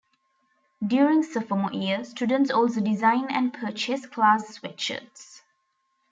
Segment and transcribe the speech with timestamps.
[0.83, 5.43] During sophomore year, students also design and purchase class sweatshirts.